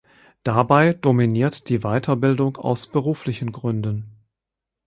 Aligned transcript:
Dabei 0.41 0.93
dominiert 0.93 1.69
die 1.69 1.83
Weiterbildung 1.83 2.57
aus 2.57 2.87
beruflichen 2.87 3.51
Gründen. 3.51 4.09